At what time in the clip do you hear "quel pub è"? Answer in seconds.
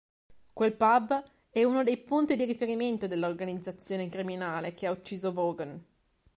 0.51-1.63